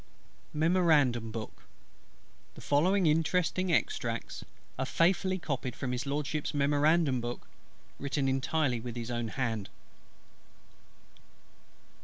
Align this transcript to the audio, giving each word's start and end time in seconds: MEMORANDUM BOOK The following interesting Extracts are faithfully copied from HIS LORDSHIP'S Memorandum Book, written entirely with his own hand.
MEMORANDUM 0.55 1.29
BOOK 1.29 1.61
The 2.55 2.61
following 2.61 3.05
interesting 3.05 3.71
Extracts 3.71 4.43
are 4.79 4.85
faithfully 4.87 5.37
copied 5.37 5.75
from 5.75 5.91
HIS 5.91 6.07
LORDSHIP'S 6.07 6.55
Memorandum 6.55 7.21
Book, 7.21 7.47
written 7.99 8.27
entirely 8.27 8.79
with 8.79 8.95
his 8.95 9.11
own 9.11 9.27
hand. 9.27 9.69